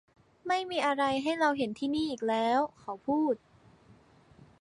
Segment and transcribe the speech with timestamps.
[0.47, 3.35] ไม่มีอะไรให้เราเห็นที่นี่อีกแล้วเขาพูด